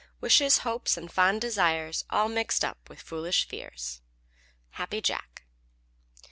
Wishes, 0.19 0.57
hopes, 0.65 0.97
and 0.97 1.11
fond 1.11 1.41
desires 1.41 2.05
All 2.09 2.27
mixed 2.27 2.65
up 2.65 2.89
with 2.89 2.99
foolish 3.03 3.47
fears. 3.47 4.01
_Happy 4.77 4.99
Jack. 4.99 5.43